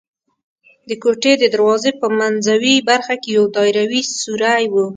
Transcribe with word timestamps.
د 0.89 0.91
کوټې 1.03 1.33
د 1.39 1.43
دروازې 1.53 1.91
په 2.01 2.07
منځوۍ 2.19 2.75
برخه 2.89 3.15
کې 3.21 3.29
یو 3.37 3.45
دایروي 3.55 4.01
سوری 4.21 4.63
و. 4.71 4.75